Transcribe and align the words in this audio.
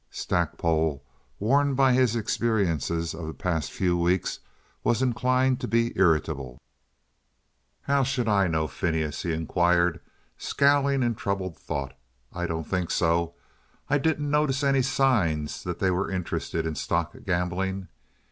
Stackpole, 0.09 1.03
worn 1.37 1.75
by 1.75 1.93
his 1.93 2.15
experiences 2.15 3.13
of 3.13 3.27
the 3.27 3.35
past 3.35 3.71
few 3.71 3.95
weeks, 3.95 4.39
was 4.83 5.03
inclined 5.03 5.59
to 5.59 5.67
be 5.67 5.93
irritable. 5.95 6.59
"How 7.83 8.01
should 8.01 8.27
I 8.27 8.47
know, 8.47 8.67
Phineas?" 8.67 9.21
he 9.21 9.31
inquired, 9.31 9.99
scowling 10.39 11.03
in 11.03 11.13
troubled 11.13 11.55
thought. 11.55 11.95
"I 12.33 12.47
don't 12.47 12.67
think 12.67 12.89
so. 12.89 13.35
I 13.91 13.99
didn't 13.99 14.31
notice 14.31 14.63
any 14.63 14.81
signs 14.81 15.63
that 15.65 15.77
they 15.77 15.91
were 15.91 16.09
interested 16.09 16.65
in 16.65 16.73
stock 16.73 17.15
gambling. 17.23 17.87